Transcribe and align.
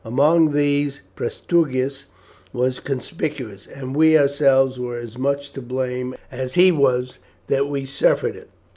Among 0.03 0.51
these 0.53 1.01
Prasutagus 1.15 2.05
was 2.51 2.79
conspicuous, 2.79 3.67
and 3.67 3.95
we 3.95 4.17
ourselves 4.17 4.79
were 4.79 4.97
as 4.97 5.15
much 5.15 5.51
to 5.53 5.61
blame 5.61 6.15
as 6.31 6.55
he 6.55 6.71
was 6.71 7.19
that 7.45 7.67
we 7.69 7.85
suffered 7.85 8.35
it. 8.35 8.49